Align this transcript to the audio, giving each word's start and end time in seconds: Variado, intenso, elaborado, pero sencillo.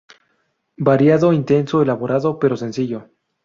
Variado, 0.79 1.31
intenso, 1.31 1.83
elaborado, 1.83 2.39
pero 2.39 2.57
sencillo. 2.57 3.09